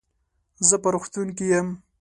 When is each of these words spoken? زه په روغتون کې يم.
زه 0.67 0.75
په 0.83 0.89
روغتون 0.93 1.27
کې 1.37 1.45
يم. 1.53 1.67